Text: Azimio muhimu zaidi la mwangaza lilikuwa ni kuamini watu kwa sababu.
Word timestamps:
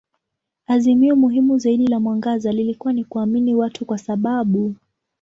Azimio 0.67 1.15
muhimu 1.15 1.57
zaidi 1.57 1.87
la 1.87 1.99
mwangaza 1.99 2.51
lilikuwa 2.51 2.93
ni 2.93 3.03
kuamini 3.03 3.55
watu 3.55 3.85
kwa 3.85 3.97
sababu. 3.97 4.75